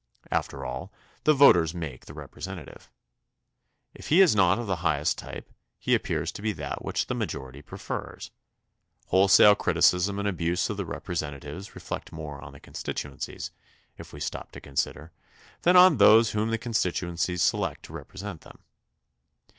After 0.31 0.65
all, 0.65 0.91
the 1.25 1.33
voters 1.35 1.75
make 1.75 2.07
the 2.07 2.15
representative. 2.15 2.89
If 3.93 4.07
he 4.07 4.19
is 4.19 4.35
not 4.35 4.57
of 4.57 4.65
the 4.65 4.77
highest 4.77 5.19
type, 5.19 5.53
he 5.77 5.93
appears 5.93 6.31
to 6.31 6.41
be 6.41 6.53
that 6.53 6.83
which 6.83 7.05
the 7.05 7.13
majority 7.13 7.61
prefers. 7.61 8.31
Wholesale 9.09 9.53
criticism 9.53 10.17
and 10.17 10.27
abuse 10.27 10.67
of 10.71 10.77
the 10.77 10.85
representatives 10.85 11.75
reflect 11.75 12.11
more 12.11 12.41
on 12.43 12.51
the 12.53 12.59
constituencies, 12.59 13.51
if 13.95 14.11
we 14.11 14.19
stop 14.19 14.51
to 14.53 14.59
con 14.59 14.75
sider, 14.75 15.11
than 15.61 15.75
on 15.77 15.97
those 15.97 16.31
whom 16.31 16.49
the 16.49 16.57
constituencies 16.57 17.43
select 17.43 17.83
to 17.83 17.93
represent 17.93 18.41
them. 18.41 18.57